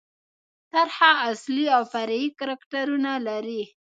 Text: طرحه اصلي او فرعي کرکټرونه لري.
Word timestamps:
طرحه 0.71 1.11
اصلي 1.31 1.65
او 1.75 1.83
فرعي 1.93 2.25
کرکټرونه 2.39 3.11
لري. 3.27 3.63